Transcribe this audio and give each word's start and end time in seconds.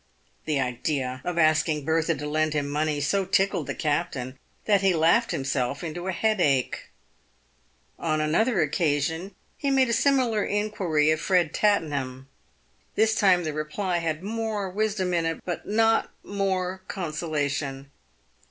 The 0.45 0.59
idea 0.59 1.21
of 1.23 1.37
asking 1.37 1.85
Bertha 1.85 2.15
to 2.15 2.25
lend 2.25 2.53
him 2.55 2.67
money 2.67 2.99
so 3.01 3.23
tickled 3.23 3.67
the 3.67 3.75
captain 3.75 4.35
that 4.65 4.81
he 4.81 4.95
laughed 4.95 5.29
himself 5.29 5.83
into 5.83 6.07
a 6.07 6.11
head 6.11 6.41
ache. 6.41 6.89
On 7.99 8.19
another 8.19 8.61
occasion, 8.61 9.35
he 9.59 9.69
made 9.69 9.89
a 9.89 9.93
similar 9.93 10.43
inquiry 10.43 11.11
of 11.11 11.19
Ered 11.21 11.51
Tatten 11.53 11.91
ham. 11.91 12.27
This 12.95 13.13
time 13.13 13.43
the 13.43 13.53
reply 13.53 13.99
had 13.99 14.23
more 14.23 14.71
wisdom 14.71 15.13
in 15.13 15.23
it, 15.27 15.39
but 15.45 15.67
not 15.67 16.09
more 16.23 16.81
con 16.87 17.11
solation. 17.11 17.85